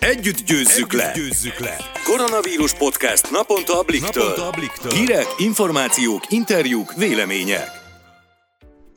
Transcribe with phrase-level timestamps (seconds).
[0.00, 1.12] Együtt győzzük, Együtt le.
[1.14, 1.76] győzzük le!
[2.04, 4.22] Koronavírus podcast naponta a Bliktől.
[4.22, 4.92] Naponta a Bliktől.
[4.92, 7.75] Hírek, információk, interjúk, vélemények.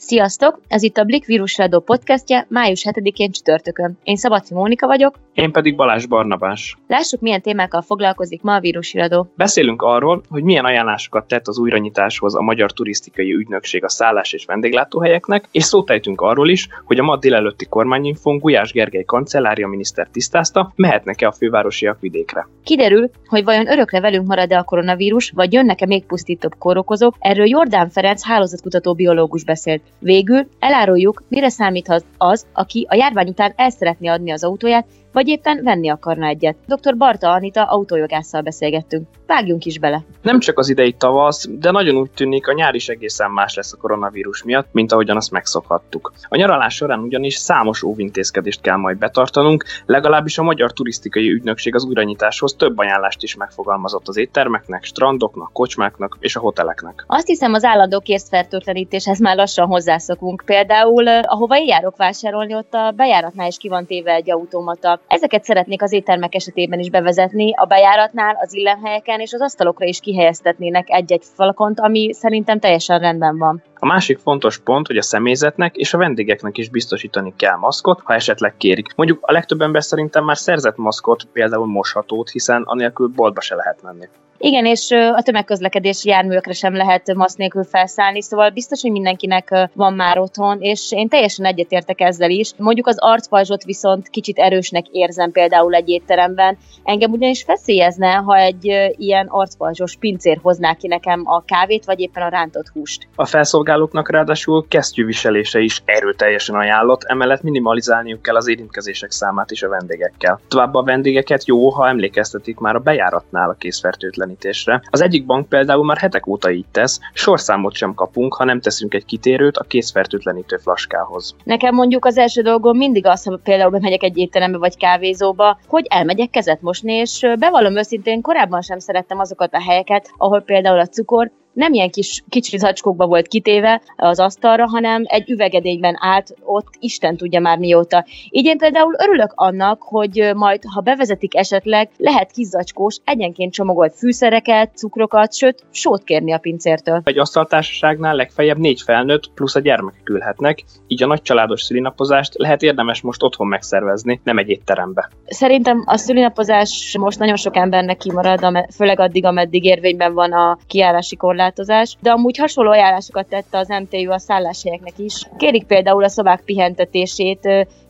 [0.01, 0.61] Sziasztok!
[0.67, 3.97] Ez itt a Blik Vírusradó podcastje május 7-én csütörtökön.
[4.03, 5.15] Én Szabadfi Mónika vagyok.
[5.33, 6.77] Én pedig Balázs Barnabás.
[6.87, 9.31] Lássuk, milyen témákkal foglalkozik ma a vírusiradó.
[9.35, 14.45] Beszélünk arról, hogy milyen ajánlásokat tett az újranyitáshoz a Magyar Turisztikai Ügynökség a szállás és
[14.45, 20.71] vendéglátóhelyeknek, és szótejtünk arról is, hogy a ma délelőtti kormányinfón Gulyás Gergely kancellária miniszter tisztázta,
[20.75, 22.47] mehetnek-e a fővárosiak vidékre.
[22.63, 27.89] Kiderül, hogy vajon örökre velünk marad-e a koronavírus, vagy jönnek-e még pusztítóbb kórokozók, erről Jordán
[27.89, 29.81] Ferenc hálózatkutató biológus beszélt.
[29.99, 35.27] Végül eláruljuk, mire számíthat az, aki a járvány után el szeretné adni az autóját, vagy
[35.27, 36.55] éppen venni akarna egyet.
[36.65, 36.97] Dr.
[36.97, 39.07] Barta Anita autójogásszal beszélgettünk.
[39.27, 40.03] Vágjunk is bele.
[40.21, 43.73] Nem csak az idei tavasz, de nagyon úgy tűnik, a nyár is egészen más lesz
[43.73, 46.13] a koronavírus miatt, mint ahogyan azt megszokhattuk.
[46.29, 51.85] A nyaralás során ugyanis számos óvintézkedést kell majd betartanunk, legalábbis a Magyar Turisztikai Ügynökség az
[51.85, 57.03] újranyitáshoz több ajánlást is megfogalmazott az éttermeknek, strandoknak, kocsmáknak és a hoteleknek.
[57.07, 60.43] Azt hiszem az állandó készfertőtlenítéshez már lassan hozzászokunk.
[60.45, 64.98] Például, eh, ahova én járok vásárolni, ott a bejáratnál is ki van téve egy automata
[65.07, 69.99] Ezeket szeretnék az éttermek esetében is bevezetni, a bejáratnál, az illemhelyeken és az asztalokra is
[69.99, 73.63] kihelyeztetnének egy-egy falakont, ami szerintem teljesen rendben van.
[73.79, 78.13] A másik fontos pont, hogy a személyzetnek és a vendégeknek is biztosítani kell maszkot, ha
[78.13, 78.95] esetleg kérik.
[78.95, 83.81] Mondjuk a legtöbb ember szerintem már szerzett maszkot, például moshatót, hiszen anélkül boltba se lehet
[83.81, 84.07] menni.
[84.41, 89.93] Igen, és a tömegközlekedési járművekre sem lehet masz nélkül felszállni, szóval biztos, hogy mindenkinek van
[89.93, 92.51] már otthon, és én teljesen egyetértek ezzel is.
[92.57, 96.57] Mondjuk az arcpajzsot viszont kicsit erősnek érzem például egy étteremben.
[96.83, 98.65] Engem ugyanis feszélyezne, ha egy
[98.97, 103.07] ilyen arcpajzsos pincér hozná ki nekem a kávét, vagy éppen a rántott húst.
[103.15, 103.25] A
[103.69, 110.39] felszolgálóknak ráadásul kesztyűviselése is erőteljesen ajánlott, emellett minimalizálniuk kell az érintkezések számát is a vendégekkel.
[110.47, 114.81] Továbbá a vendégeket jó, ha emlékeztetik már a bejáratnál a készfertőtlen ellenítésre.
[114.89, 118.93] Az egyik bank például már hetek óta így tesz, sorszámot sem kapunk, ha nem teszünk
[118.93, 121.35] egy kitérőt a készfertőtlenítő flaskához.
[121.43, 125.85] Nekem mondjuk az első dolgom mindig az, ha például bemegyek egy étterembe vagy kávézóba, hogy
[125.89, 130.87] elmegyek kezet mosni, és bevallom őszintén, korábban sem szerettem azokat a helyeket, ahol például a
[130.87, 136.67] cukor nem ilyen kis kicsi zacskókba volt kitéve az asztalra, hanem egy üvegedényben állt ott,
[136.79, 138.05] Isten tudja már mióta.
[138.29, 143.93] Így én például örülök annak, hogy majd, ha bevezetik esetleg, lehet kis zacskós, egyenként csomagolt
[143.95, 147.01] fűszereket, cukrokat, sőt, sót kérni a pincértől.
[147.03, 152.61] Egy asztaltársaságnál legfeljebb négy felnőtt plusz a gyermekek ülhetnek, így a nagy családos szülinapozást lehet
[152.61, 155.09] érdemes most otthon megszervezni, nem egy étterembe.
[155.25, 161.15] Szerintem a szülinapozás most nagyon sok embernek kimarad, főleg addig, ameddig érvényben van a kiárási
[161.15, 165.27] korlát korlátozás, de amúgy hasonló ajánlásokat tette az MTU a szálláshelyeknek is.
[165.37, 167.47] Kérik például a szobák pihentetését,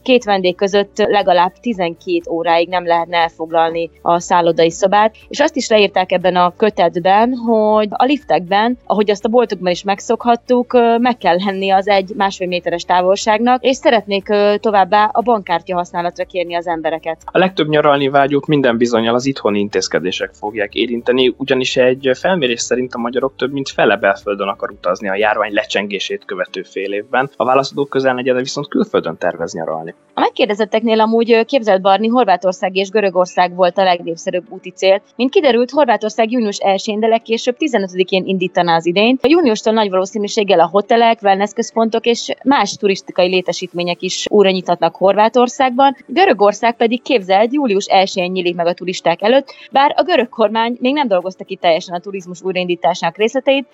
[0.10, 5.70] két vendég között legalább 12 óráig nem lehetne elfoglalni a szállodai szobát, és azt is
[5.70, 11.38] leírták ebben a kötetben, hogy a liftekben, ahogy azt a boltokban is megszokhattuk, meg kell
[11.46, 14.28] lenni az egy másfél méteres távolságnak, és szeretnék
[14.60, 17.22] továbbá a bankkártya használatra kérni az embereket.
[17.26, 22.94] A legtöbb nyaralni vágyót minden bizonyal az itthoni intézkedések fogják érinteni, ugyanis egy felmérés szerint
[22.94, 27.46] a magyarok több mint fele belföldön akar utazni a járvány lecsengését követő fél évben, a
[27.46, 29.96] válaszadók közel negyede viszont külföldön tervez nyaralni.
[30.14, 35.02] A megkérdezetteknél amúgy képzelt Barni Horvátország és Görögország volt a legnépszerűbb úti cél.
[35.16, 39.18] Mint kiderült, Horvátország június 1-én, de legkésőbb 15-én indítaná az idén.
[39.22, 44.96] A júniustól nagy valószínűséggel a hotelek, wellness központok és más turisztikai létesítmények is újra nyitatnak
[44.96, 45.96] Horvátországban.
[46.06, 50.94] Görögország pedig képzelt július 1-én nyílik meg a turisták előtt, bár a görög kormány még
[50.94, 53.29] nem dolgozta ki teljesen a turizmus újraindításának részleteit,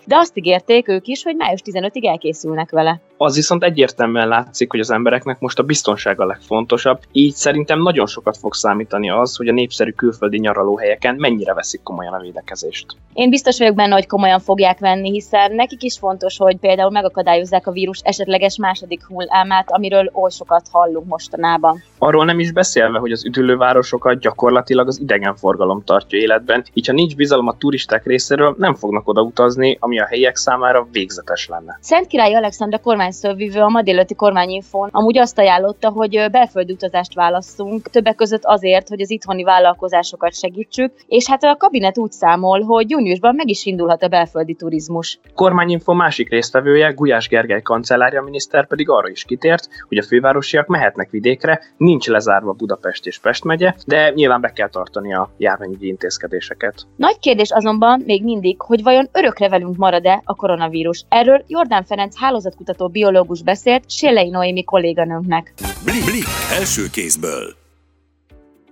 [0.05, 3.01] de azt ígérték ők is, hogy május 15-ig elkészülnek vele.
[3.17, 8.05] Az viszont egyértelműen látszik, hogy az embereknek most a biztonság a legfontosabb, így szerintem nagyon
[8.05, 12.85] sokat fog számítani az, hogy a népszerű külföldi nyaralóhelyeken mennyire veszik komolyan a védekezést.
[13.13, 17.67] Én biztos vagyok benne, hogy komolyan fogják venni, hiszen nekik is fontos, hogy például megakadályozzák
[17.67, 21.83] a vírus esetleges második hullámát, amiről oly sokat hallunk mostanában.
[21.97, 27.15] Arról nem is beszélve, hogy az üdülővárosokat gyakorlatilag az idegenforgalom tartja életben, így ha nincs
[27.15, 29.44] bizalom a turisták részéről, nem fognak oda utazni,
[29.79, 31.77] ami a helyiek számára végzetes lenne.
[31.81, 37.89] Szent Király Alexandra kormányszövvivő a ma délőtti kormányinfón amúgy azt ajánlotta, hogy belföldi utazást válasszunk,
[37.89, 42.89] többek között azért, hogy az itthoni vállalkozásokat segítsük, és hát a kabinet úgy számol, hogy
[42.89, 45.19] júniusban meg is indulhat a belföldi turizmus.
[45.33, 51.09] Kormányinfo másik résztvevője, Gulyás Gergely kancellárja miniszter pedig arra is kitért, hogy a fővárosiak mehetnek
[51.09, 56.87] vidékre, nincs lezárva Budapest és Pest megye, de nyilván be kell tartani a járványügyi intézkedéseket.
[56.95, 61.05] Nagy kérdés azonban még mindig, hogy vajon örökre velünk marad-e a koronavírus.
[61.09, 65.53] Erről Jordán Ferenc hálózatkutató biológus beszélt Sélei Noémi kolléganőnknek.
[65.83, 67.55] Blik, blik, első kézből.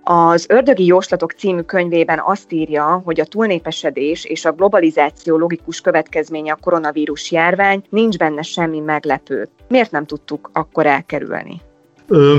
[0.02, 6.52] Az Ördögi Jóslatok című könyvében azt írja, hogy a túlnépesedés és a globalizáció logikus következménye
[6.52, 9.48] a koronavírus járvány, nincs benne semmi meglepő.
[9.68, 11.60] Miért nem tudtuk akkor elkerülni?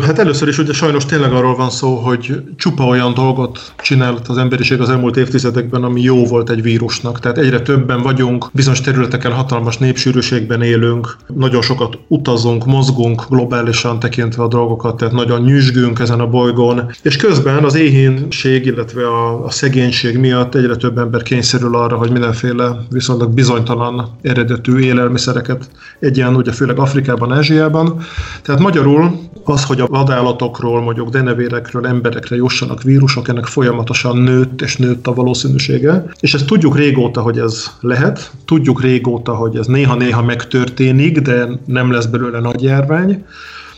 [0.01, 4.37] Hát először is ugye sajnos tényleg arról van szó, hogy csupa olyan dolgot csinált az
[4.37, 7.19] emberiség az elmúlt évtizedekben, ami jó volt egy vírusnak.
[7.19, 14.43] Tehát egyre többen vagyunk, bizonyos területeken hatalmas népsűrűségben élünk, nagyon sokat utazunk, mozgunk globálisan tekintve
[14.43, 16.91] a dolgokat, tehát nagyon nyüzsgünk ezen a bolygón.
[17.01, 22.11] És közben az éhínség, illetve a, a szegénység miatt egyre több ember kényszerül arra, hogy
[22.11, 25.69] mindenféle viszonylag bizonytalan eredetű élelmiszereket
[25.99, 27.97] egyen, ugye főleg Afrikában, Ázsiában.
[28.41, 29.19] Tehát magyarul
[29.49, 35.13] az, hogy a vadállatokról, mondjuk denevérekről emberekre jussanak vírusok, ennek folyamatosan nőtt és nőtt a
[35.13, 36.05] valószínűsége.
[36.19, 41.91] És ezt tudjuk régóta, hogy ez lehet, tudjuk régóta, hogy ez néha-néha megtörténik, de nem
[41.91, 43.25] lesz belőle nagy járvány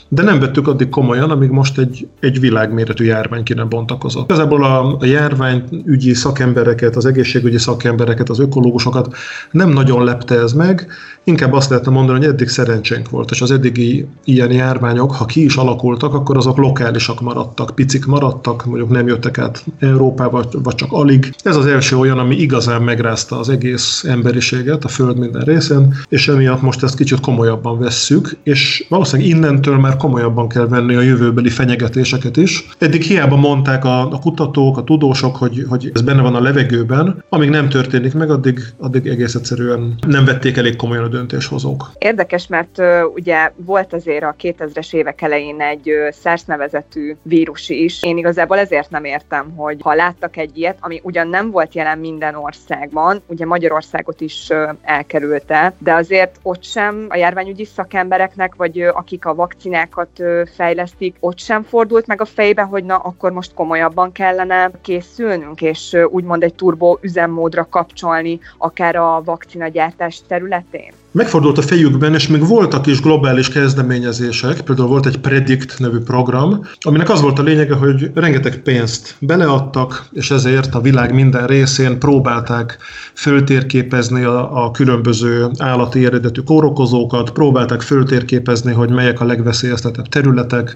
[0.10, 4.30] de nem vettük addig komolyan, amíg most egy, egy világméretű járvány ki nem bontakozott.
[4.30, 9.16] Igazából a, a járványügyi szakembereket, az egészségügyi szakembereket, az ökológusokat
[9.52, 10.88] nem nagyon lepte ez meg,
[11.28, 15.44] inkább azt lehetne mondani, hogy eddig szerencsénk volt, és az eddigi ilyen járványok, ha ki
[15.44, 20.92] is alakultak, akkor azok lokálisak maradtak, picik maradtak, mondjuk nem jöttek át Európába, vagy csak
[20.92, 21.34] alig.
[21.44, 26.28] Ez az első olyan, ami igazán megrázta az egész emberiséget a Föld minden részén, és
[26.28, 31.50] emiatt most ezt kicsit komolyabban vesszük, és valószínűleg innentől már komolyabban kell venni a jövőbeli
[31.50, 32.68] fenyegetéseket is.
[32.78, 37.24] Eddig hiába mondták a, a kutatók, a tudósok, hogy, hogy ez benne van a levegőben,
[37.30, 41.92] amíg nem történik meg, addig, addig egész egyszerűen nem vették elég komolyan a döntéshozók.
[41.98, 42.81] Érdekes, mert
[43.14, 45.92] ugye volt azért a 2000-es évek elején egy
[46.22, 48.04] SARS nevezetű vírus is.
[48.04, 51.98] Én igazából ezért nem értem, hogy ha láttak egy ilyet, ami ugyan nem volt jelen
[51.98, 54.50] minden országban, ugye Magyarországot is
[54.81, 61.40] elkerülte, de azért ott sem a járványügyi szakembereknek, vagy akik a vakcinák technológiákat fejlesztik, ott
[61.40, 66.54] sem fordult meg a fejbe, hogy na, akkor most komolyabban kellene készülnünk, és úgymond egy
[66.54, 70.92] turbo üzemmódra kapcsolni, akár a vakcinagyártás területén?
[71.18, 76.62] Megfordult a fejükben, és még voltak is globális kezdeményezések, például volt egy Predict nevű program,
[76.80, 82.00] aminek az volt a lényege, hogy rengeteg pénzt beleadtak, és ezért a világ minden részén
[82.00, 82.78] próbálták
[83.14, 90.75] föltérképezni a, a különböző állati eredetű kórokozókat, próbálták föltérképezni, hogy melyek a legveszélyeztetebb területek,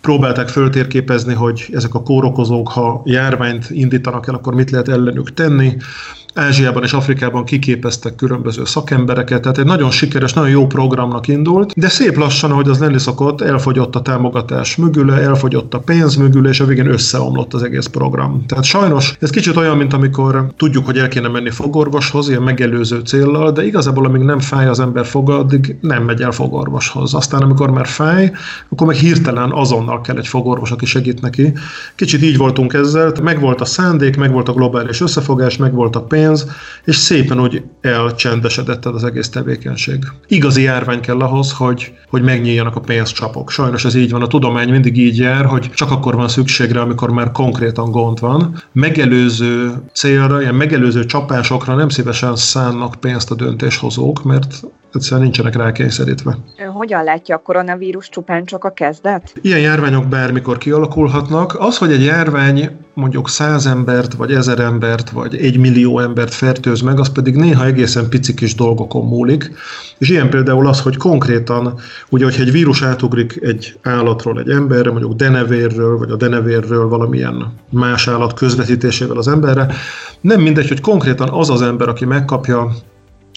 [0.00, 5.76] próbálták föltérképezni, hogy ezek a kórokozók, ha járványt indítanak el, akkor mit lehet ellenük tenni,
[6.36, 11.88] Ázsiában és Afrikában kiképeztek különböző szakembereket, tehát egy nagyon sikeres, nagyon jó programnak indult, de
[11.88, 16.60] szép lassan, ahogy az lenni szokott, elfogyott a támogatás mögüle, elfogyott a pénz mögüle, és
[16.60, 18.44] a végén összeomlott az egész program.
[18.46, 23.00] Tehát sajnos ez kicsit olyan, mint amikor tudjuk, hogy el kéne menni fogorvoshoz, ilyen megelőző
[23.00, 27.14] céllal, de igazából amíg nem fáj az ember foga, addig nem megy el fogorvoshoz.
[27.14, 28.32] Aztán amikor már fáj,
[28.68, 31.52] akkor meg hirtelen azonnal kell egy fogorvos, aki segít neki.
[31.94, 35.96] Kicsit így voltunk ezzel, meg volt a szándék, meg volt a globális összefogás, meg volt
[35.96, 36.46] a pénz, pénz,
[36.84, 40.04] és szépen úgy elcsendesedett az egész tevékenység.
[40.28, 43.50] Igazi járvány kell ahhoz, hogy, hogy megnyíljanak a pénzcsapok.
[43.50, 47.10] Sajnos ez így van, a tudomány mindig így jár, hogy csak akkor van szükségre, amikor
[47.10, 48.62] már konkrétan gond van.
[48.72, 54.60] Megelőző célra, ilyen megelőző csapásokra nem szívesen szánnak pénzt a döntéshozók, mert
[54.96, 56.38] egyszerűen nincsenek rákényszerítve.
[56.72, 59.34] Hogyan látja a koronavírus csupán csak a kezdet?
[59.42, 61.56] Ilyen járványok bármikor kialakulhatnak.
[61.58, 66.80] Az, hogy egy járvány mondjuk száz embert, vagy ezer embert, vagy egy millió embert fertőz
[66.80, 69.50] meg, az pedig néha egészen pici kis dolgokon múlik.
[69.98, 71.74] És ilyen például az, hogy konkrétan,
[72.08, 77.52] ugye, hogyha egy vírus átugrik egy állatról egy emberre, mondjuk denevérről, vagy a denevérről valamilyen
[77.70, 79.66] más állat közvetítésével az emberre,
[80.20, 82.70] nem mindegy, hogy konkrétan az az ember, aki megkapja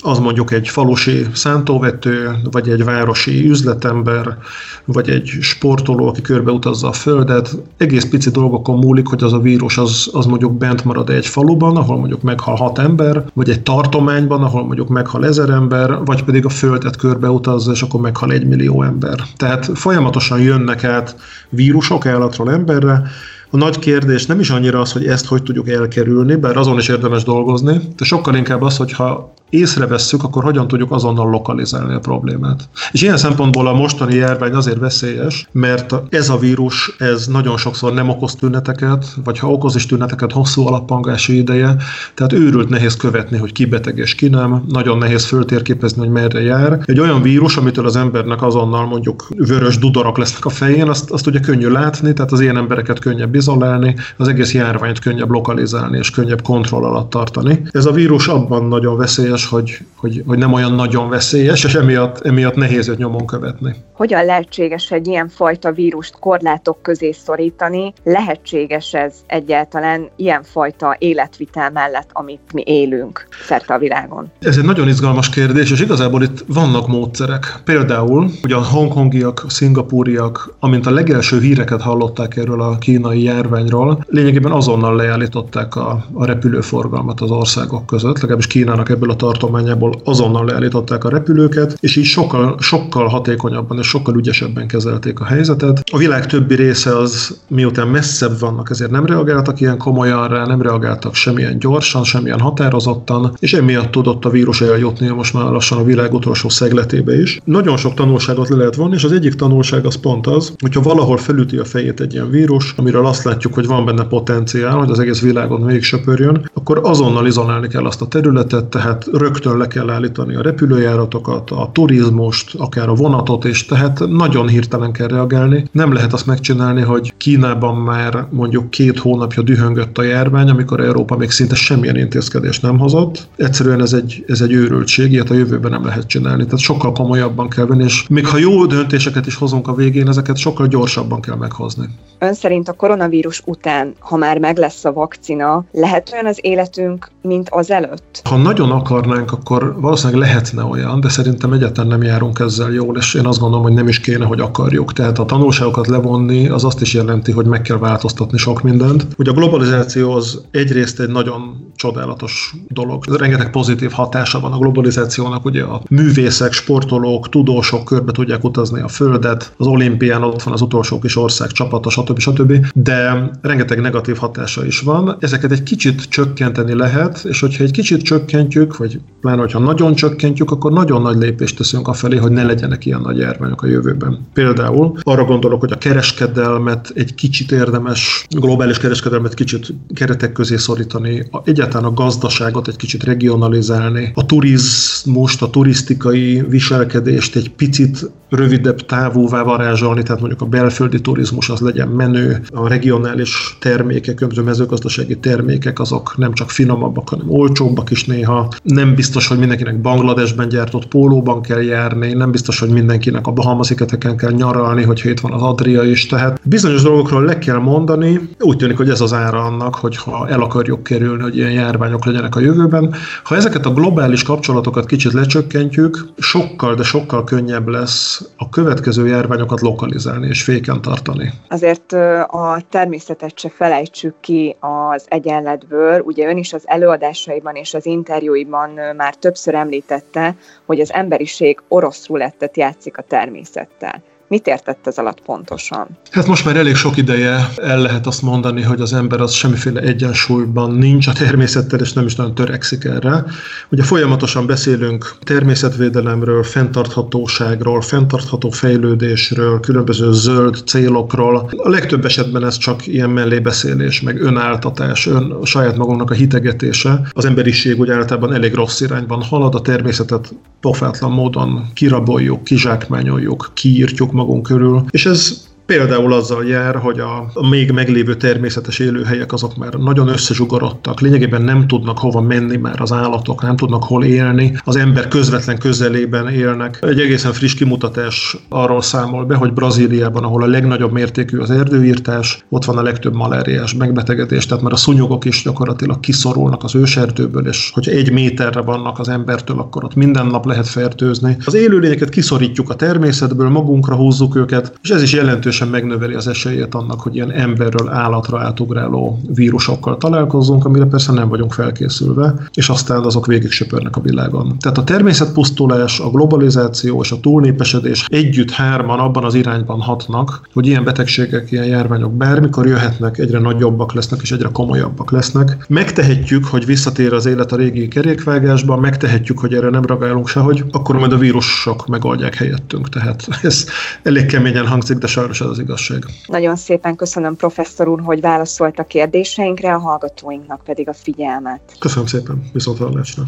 [0.01, 4.37] az mondjuk egy falusi szántóvető, vagy egy városi üzletember,
[4.85, 7.55] vagy egy sportoló, aki körbeutazza a földet.
[7.77, 11.75] Egész pici dolgokon múlik, hogy az a vírus az, az mondjuk bent marad egy faluban,
[11.75, 16.45] ahol mondjuk meghal hat ember, vagy egy tartományban, ahol mondjuk meghal ezer ember, vagy pedig
[16.45, 19.19] a földet körbeutazza, és akkor meghal egy millió ember.
[19.37, 21.15] Tehát folyamatosan jönnek át
[21.49, 23.03] vírusok állatról emberre,
[23.51, 26.87] a nagy kérdés nem is annyira az, hogy ezt hogy tudjuk elkerülni, bár azon is
[26.87, 32.69] érdemes dolgozni, de sokkal inkább az, hogyha észrevesszük, akkor hogyan tudjuk azonnal lokalizálni a problémát.
[32.91, 37.93] És ilyen szempontból a mostani járvány azért veszélyes, mert ez a vírus, ez nagyon sokszor
[37.93, 41.75] nem okoz tüneteket, vagy ha okoz is tüneteket, hosszú alappangási ideje,
[42.13, 46.41] tehát őrült nehéz követni, hogy ki beteg és ki nem, nagyon nehéz föltérképezni, hogy merre
[46.41, 46.79] jár.
[46.85, 51.27] Egy olyan vírus, amitől az embernek azonnal mondjuk vörös dudarok lesznek a fején, azt, azt
[51.27, 56.09] ugye könnyű látni, tehát az ilyen embereket könnyebb izolálni, az egész járványt könnyebb lokalizálni és
[56.09, 57.61] könnyebb kontroll alatt tartani.
[57.71, 61.75] Ez a vírus abban nagyon veszélyes, bizonyos, hogy, hogy, hogy nem olyan nagyon veszélyes, és
[61.75, 63.75] emiatt, emiatt nehéz őt nyomon követni.
[63.93, 67.93] Hogyan lehetséges egy ilyen fajta vírust korlátok közé szorítani?
[68.03, 74.31] Lehetséges ez egyáltalán ilyen fajta életvitel mellett, amit mi élünk szerte a világon?
[74.39, 77.59] Ez egy nagyon izgalmas kérdés, és igazából itt vannak módszerek.
[77.63, 84.05] Például, ugye a hongkongiak, a szingapúriak, amint a legelső híreket hallották erről a kínai járványról,
[84.07, 90.45] lényegében azonnal leállították a, a repülőforgalmat az országok között, legalábbis Kínának ebből a tartományából azonnal
[90.45, 95.83] leállították a repülőket, és így sokkal, sokkal hatékonyabban és sokkal ügyesebben kezelték a helyzetet.
[95.91, 100.61] A világ többi része az miután messzebb vannak, ezért nem reagáltak ilyen komolyan rá, nem
[100.61, 105.83] reagáltak semmilyen gyorsan, semmilyen határozottan, és emiatt tudott a vírus eljutni most már lassan a
[105.83, 107.39] világ utolsó szegletébe is.
[107.43, 111.17] Nagyon sok tanulságot le lehet vonni, és az egyik tanulság az pont az, hogyha valahol
[111.17, 114.99] felüti a fejét egy ilyen vírus, amiről azt látjuk, hogy van benne potenciál, hogy az
[114.99, 119.89] egész világon végig söpörjön, akkor azonnal izolálni kell azt a területet, tehát rögtön le kell
[119.89, 125.65] állítani a repülőjáratokat, a turizmust, akár a vonatot, és tehát nagyon hirtelen kell reagálni.
[125.71, 131.17] Nem lehet azt megcsinálni, hogy Kínában már mondjuk két hónapja dühöngött a járvány, amikor Európa
[131.17, 133.27] még szinte semmilyen intézkedést nem hozott.
[133.35, 136.43] Egyszerűen ez egy, ez egy őrültség, ilyet a jövőben nem lehet csinálni.
[136.43, 140.37] Tehát sokkal komolyabban kell venni, és még ha jó döntéseket is hozunk a végén, ezeket
[140.37, 141.85] sokkal gyorsabban kell meghozni.
[142.19, 147.11] Ön szerint a koronavírus után, ha már meg lesz a vakcina, lehet olyan az életünk,
[147.21, 148.21] mint az előtt?
[148.23, 148.71] Ha nagyon
[149.09, 153.39] akarnánk, akkor valószínűleg lehetne olyan, de szerintem egyáltalán nem járunk ezzel jól, és én azt
[153.39, 154.93] gondolom, hogy nem is kéne, hogy akarjuk.
[154.93, 159.07] Tehát a tanulságokat levonni az azt is jelenti, hogy meg kell változtatni sok mindent.
[159.17, 163.05] Ugye a globalizáció az egyrészt egy nagyon csodálatos dolog.
[163.05, 168.87] Rengeteg pozitív hatása van a globalizációnak, ugye a művészek, sportolók, tudósok körbe tudják utazni a
[168.87, 172.19] Földet, az olimpián ott van az utolsó kis ország csapata, stb.
[172.19, 172.65] stb.
[172.73, 175.15] De rengeteg negatív hatása is van.
[175.19, 180.51] Ezeket egy kicsit csökkenteni lehet, és hogyha egy kicsit csökkentjük, vagy pláne, hogyha nagyon csökkentjük,
[180.51, 184.27] akkor nagyon nagy lépést teszünk a felé, hogy ne legyenek ilyen nagy járványok a jövőben.
[184.33, 191.29] Például arra gondolok, hogy a kereskedelmet egy kicsit érdemes, globális kereskedelmet kicsit keretek közé szorítani,
[191.43, 199.43] egyáltalán a gazdaságot egy kicsit regionalizálni, a turizmust, a turisztikai viselkedést egy picit rövidebb távúvá
[199.43, 206.17] varázsolni, tehát mondjuk a belföldi turizmus az legyen menő, a regionális termékek, mezőgazdasági termékek azok
[206.17, 208.47] nem csak finomabbak, hanem olcsóbbak is néha.
[208.63, 214.17] Nem biztos, hogy mindenkinek Bangladesben gyártott pólóban kell járni, nem biztos, hogy mindenkinek a Bahama-szigeteken
[214.17, 216.05] kell nyaralni, hogyha itt van az Adria is.
[216.05, 218.19] Tehát bizonyos dolgokról le kell mondani.
[218.39, 222.35] Úgy tűnik, hogy ez az ára annak, hogyha el akarjuk kerülni, hogy ilyen járványok legyenek
[222.35, 222.93] a jövőben.
[223.23, 229.61] Ha ezeket a globális kapcsolatokat kicsit lecsökkentjük, sokkal, de sokkal könnyebb lesz a következő járványokat
[229.61, 231.33] lokalizálni és féken tartani.
[231.49, 231.93] Azért
[232.27, 235.99] a természetet se felejtsük ki az egyenletből.
[235.99, 240.35] Ugye ön is az előadásaiban és az interjúiban már többször említette,
[240.65, 244.01] hogy az emberiség orosz rulettet játszik a természettel.
[244.29, 245.87] Mit értett ez alatt pontosan?
[246.11, 249.81] Hát most már elég sok ideje el lehet azt mondani, hogy az ember az semmiféle
[249.81, 253.25] egyensúlyban nincs a természettel, és nem is nagyon törekszik erre.
[253.71, 261.49] Ugye folyamatosan beszélünk természetvédelemről, fenntarthatóságról, fenntartható fejlődésről, különböző zöld célokról.
[261.57, 267.01] A legtöbb esetben ez csak ilyen mellébeszélés, meg önáltatás, ön saját magunknak a hitegetése.
[267.11, 274.11] Az emberiség úgy általában elég rossz irányban halad, a természetet pofátlan módon kiraboljuk, kizsákmányoljuk, kiírtjuk
[274.19, 279.73] magunk körül, és ez Például azzal jár, hogy a, még meglévő természetes élőhelyek azok már
[279.73, 284.75] nagyon összezsugorodtak, lényegében nem tudnak hova menni már az állatok, nem tudnak hol élni, az
[284.75, 286.79] ember közvetlen közelében élnek.
[286.81, 292.45] Egy egészen friss kimutatás arról számol be, hogy Brazíliában, ahol a legnagyobb mértékű az erdőírtás,
[292.49, 297.47] ott van a legtöbb maláriás megbetegedés, tehát már a szúnyogok is gyakorlatilag kiszorulnak az őserdőből,
[297.47, 301.37] és hogyha egy méterre vannak az embertől, akkor ott minden nap lehet fertőzni.
[301.45, 306.27] Az élőlényeket kiszorítjuk a természetből, magunkra húzzuk őket, és ez is jelentős jelentősen megnöveli az
[306.27, 312.69] esélyét annak, hogy ilyen emberről állatra átugráló vírusokkal találkozunk, amire persze nem vagyunk felkészülve, és
[312.69, 314.57] aztán azok végig söpörnek a világon.
[314.59, 320.67] Tehát a természetpusztulás, a globalizáció és a túlnépesedés együtt hárman abban az irányban hatnak, hogy
[320.67, 325.65] ilyen betegségek, ilyen járványok bármikor jöhetnek, egyre nagyobbak lesznek és egyre komolyabbak lesznek.
[325.69, 330.95] Megtehetjük, hogy visszatér az élet a régi kerékvágásba, megtehetjük, hogy erre nem reagálunk sehogy, akkor
[330.95, 332.89] majd a vírusok megoldják helyettünk.
[332.89, 333.65] Tehát ez
[334.03, 336.05] elég keményen hangzik, de sajnos az igazság.
[336.27, 341.61] Nagyon szépen köszönöm professzor úr, hogy válaszolt a kérdéseinkre, a hallgatóinknak pedig a figyelmet.
[341.79, 343.23] Köszönöm szépen, viszont hallásra.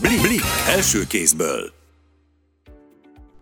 [0.00, 0.42] Blik, blik,
[0.76, 1.75] első kézből.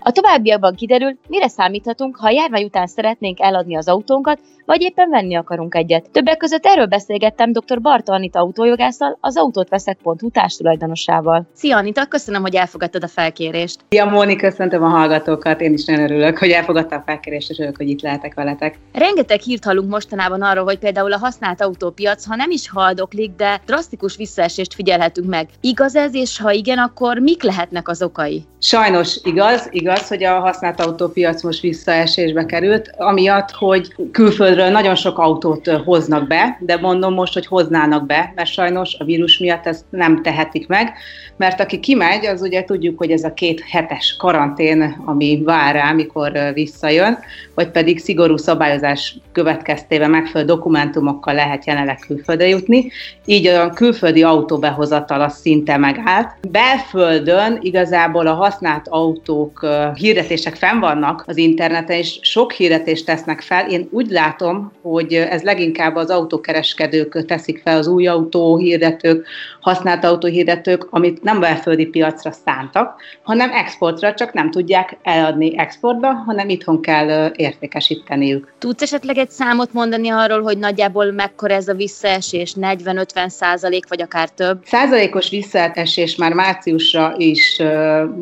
[0.06, 5.10] A továbbiakban kiderül, mire számíthatunk, ha a járvány után szeretnénk eladni az autónkat, vagy éppen
[5.10, 6.10] venni akarunk egyet.
[6.10, 7.80] Többek között erről beszélgettem dr.
[7.80, 11.46] Barta Anita autójogásszal, az autótveszek.hu társtulajdonosával.
[11.52, 13.80] Szia Anita, köszönöm, hogy elfogadtad a felkérést.
[13.88, 17.76] Szia Móni, köszöntöm a hallgatókat, én is nagyon örülök, hogy elfogadta a felkérést, és örülök,
[17.76, 18.78] hogy itt lehetek veletek.
[18.92, 23.60] Rengeteg hírt hallunk mostanában arról, hogy például a használt autópiac, ha nem is haldoklik, de
[23.66, 25.48] drasztikus visszaesést figyelhetünk meg.
[25.60, 28.44] Igaz ez, és ha igen, akkor mik lehetnek az okai?
[28.58, 35.18] Sajnos igaz, igaz, hogy a használt autópiac most visszaesésbe került, amiatt, hogy külföldről nagyon sok
[35.18, 39.84] autót hoznak be, de mondom most, hogy hoznának be, mert sajnos a vírus miatt ezt
[39.90, 40.92] nem tehetik meg,
[41.36, 45.92] mert aki kimegy, az ugye tudjuk, hogy ez a két hetes karantén, ami vár rá,
[45.92, 47.18] mikor visszajön,
[47.54, 52.90] vagy pedig szigorú szabályozás következtében megfelelő dokumentumokkal lehet jelenleg külföldre jutni,
[53.24, 56.34] így a külföldi autóbehozatal az szinte megállt.
[56.50, 63.70] Belföldön igazából a használt autók hirdetések fenn vannak az interneten, és sok hirdetést tesznek fel.
[63.70, 69.26] Én úgy látom, hogy ez leginkább az autókereskedők teszik fel, az új autó hirdetők,
[69.64, 76.12] használt autó hirdetők, amit nem belföldi piacra szántak, hanem exportra, csak nem tudják eladni exportba,
[76.12, 78.52] hanem itthon kell értékesíteniük.
[78.58, 84.02] Tudsz esetleg egy számot mondani arról, hogy nagyjából mekkora ez a visszaesés, 40-50 százalék, vagy
[84.02, 84.58] akár több?
[84.64, 87.62] Százalékos visszaesés már márciusra is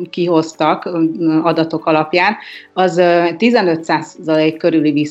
[0.09, 0.89] kihoztak
[1.43, 2.35] adatok alapján,
[2.73, 3.01] az
[3.37, 5.07] 15 százalék körüli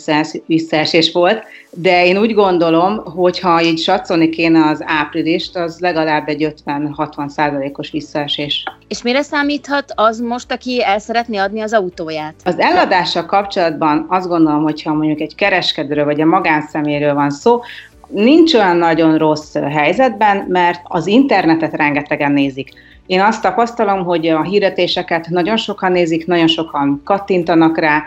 [0.46, 6.21] visszaesés volt, de én úgy gondolom, hogy ha így satszolni kéne az áprilist, az legalább
[6.28, 8.64] egy 50-60 százalékos visszaesés.
[8.88, 12.34] És mire számíthat az most, aki el szeretné adni az autóját?
[12.44, 17.60] Az eladással kapcsolatban azt gondolom, hogyha mondjuk egy kereskedőről vagy a magánszeméről van szó,
[18.08, 22.72] nincs olyan nagyon rossz helyzetben, mert az internetet rengetegen nézik.
[23.06, 28.04] Én azt tapasztalom, hogy a hirdetéseket nagyon sokan nézik, nagyon sokan kattintanak rá,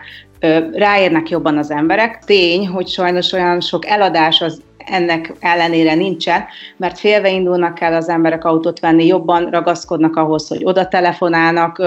[0.74, 2.20] ráérnek jobban az emberek.
[2.26, 6.46] Tény, hogy sajnos olyan sok eladás az ennek ellenére nincsen,
[6.78, 11.82] mert félve indulnak el az emberek autót venni, jobban ragaszkodnak ahhoz, hogy oda telefonálnak,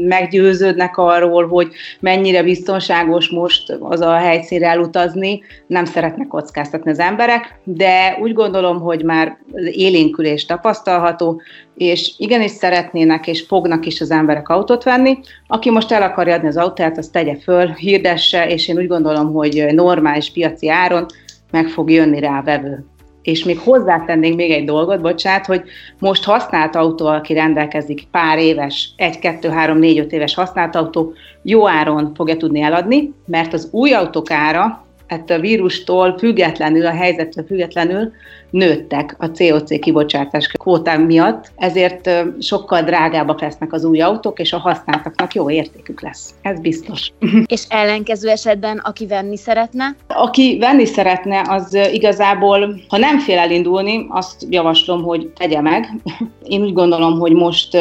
[0.00, 1.68] meggyőződnek arról, hogy
[2.00, 8.80] mennyire biztonságos most az a helyszínre elutazni, nem szeretnek kockáztatni az emberek, de úgy gondolom,
[8.80, 9.38] hogy már
[9.70, 11.40] élénkülés tapasztalható,
[11.76, 15.18] és igenis szeretnének és fognak is az emberek autót venni.
[15.46, 19.32] Aki most el akarja adni az autóját, azt tegye föl, hirdesse, és én úgy gondolom,
[19.32, 21.06] hogy normális piaci áron
[21.52, 22.84] meg fog jönni rá vevő.
[23.22, 25.62] És még hozzátennénk még egy dolgot, bocsánat, hogy
[25.98, 31.12] most használt autó, aki rendelkezik pár éves, egy, kettő, három, négy, öt éves használt autó,
[31.42, 36.90] jó áron fogja tudni eladni, mert az új autók ára ettől a vírustól függetlenül, a
[36.90, 38.12] helyzettől függetlenül
[38.52, 44.58] nőttek a CO2 kibocsátás kvótán miatt, ezért sokkal drágábbak lesznek az új autók, és a
[44.58, 46.34] használtaknak jó értékük lesz.
[46.42, 47.12] Ez biztos.
[47.46, 49.96] És ellenkező esetben, aki venni szeretne?
[50.06, 55.88] Aki venni szeretne, az igazából, ha nem fél elindulni, azt javaslom, hogy tegye meg.
[56.42, 57.76] Én úgy gondolom, hogy most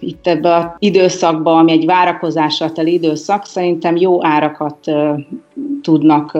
[0.00, 4.78] itt ebbe az időszakban, ami egy várakozással teli időszak, szerintem jó árakat
[5.86, 6.34] tudnak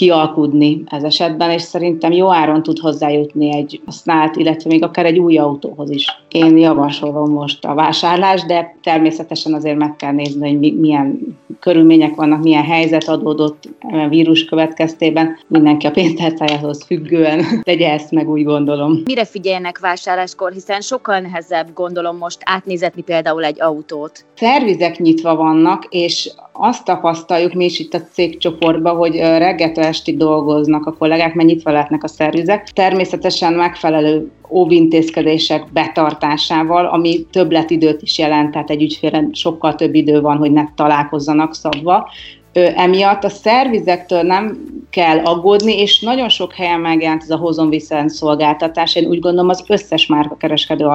[0.00, 5.18] kialkudni ez esetben, és szerintem jó áron tud hozzájutni egy használt, illetve még akár egy
[5.18, 6.06] új autóhoz is.
[6.28, 12.42] Én javasolom most a vásárlást, de természetesen azért meg kell nézni, hogy milyen körülmények vannak,
[12.42, 15.38] milyen helyzet adódott a vírus következtében.
[15.46, 19.02] Mindenki a pénztárcájához függően tegye ezt meg, úgy gondolom.
[19.04, 24.24] Mire figyeljenek vásárláskor, hiszen sokkal nehezebb gondolom most átnézetni például egy autót.
[24.34, 30.86] Szervizek nyitva vannak, és azt tapasztaljuk mi is itt a cégcsoportban, hogy reggeltől estig dolgoznak
[30.86, 32.68] a kollégák, mert nyitva lehetnek a szervizek.
[32.68, 40.36] Természetesen megfelelő óvintézkedések betartásával, ami többletidőt is jelent, tehát egy ügyfélen sokkal több idő van,
[40.36, 42.08] hogy ne találkozzanak szabva,
[42.52, 48.08] emiatt a szervizektől nem kell aggódni, és nagyon sok helyen megjelent ez a hozom vissza
[48.08, 48.94] szolgáltatás.
[48.94, 50.86] Én úgy gondolom, az összes márka kereskedő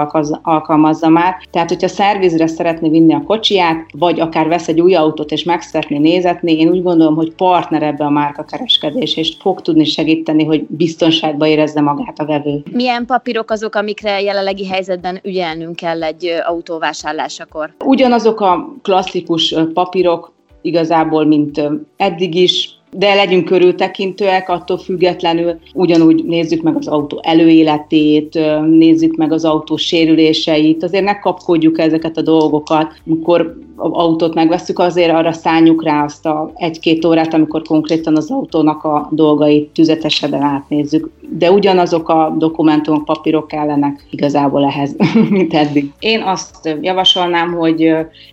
[0.41, 1.36] alkalmazza már.
[1.52, 5.62] Tehát, hogyha szervizre szeretné vinni a kocsiját, vagy akár vesz egy új autót és meg
[5.62, 10.46] szeretné nézetni, én úgy gondolom, hogy partner ebbe a márka kereskedés, és fog tudni segíteni,
[10.46, 12.63] hogy biztonságban érezze magát a vevő.
[12.72, 17.74] Milyen papírok azok, amikre jelenlegi helyzetben ügyelnünk kell egy autóvásárlásakor?
[17.86, 20.34] Ugyanazok a klasszikus papírok,
[20.65, 21.62] igazából, mint
[21.97, 29.32] eddig is, de legyünk körültekintőek, attól függetlenül ugyanúgy nézzük meg az autó előéletét, nézzük meg
[29.32, 35.84] az autó sérüléseit, azért ne kapkodjuk ezeket a dolgokat, amikor autót megveszük, azért arra szálljuk
[35.84, 41.10] rá azt a egy-két órát, amikor konkrétan az autónak a dolgait tüzetesebben átnézzük.
[41.30, 44.96] De ugyanazok a dokumentumok, papírok kellenek igazából ehhez,
[45.30, 45.92] mint eddig.
[46.00, 47.82] Én azt javasolnám, hogy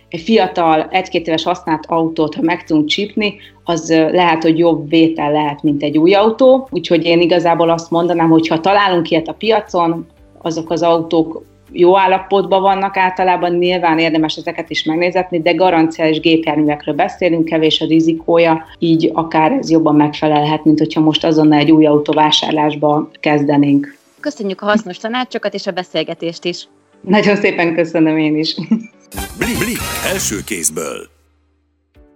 [0.09, 5.31] egy fiatal, egy-két éves használt autót, ha meg tudunk csípni, az lehet, hogy jobb vétel
[5.31, 6.67] lehet, mint egy új autó.
[6.71, 10.05] Úgyhogy én igazából azt mondanám, hogy ha találunk ilyet a piacon,
[10.41, 16.95] azok az autók jó állapotban vannak általában, nyilván érdemes ezeket is megnézetni, de garanciális gépjárművekről
[16.95, 21.85] beszélünk, kevés a rizikója, így akár ez jobban megfelelhet, mint hogyha most azonnal egy új
[21.85, 23.95] autóvásárlásba kezdenénk.
[24.19, 26.67] Köszönjük a hasznos tanácsokat és a beszélgetést is.
[27.01, 28.55] Nagyon szépen köszönöm én is.
[29.37, 29.77] Blik, blik,
[30.13, 31.11] első kézből.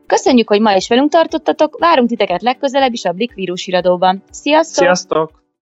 [0.05, 4.23] Köszönjük, hogy ma is velünk tartottatok, várunk titeket legközelebb is a Blik vírus iradóban.
[4.31, 4.83] Sziasztok!
[4.83, 5.45] Sziasztok!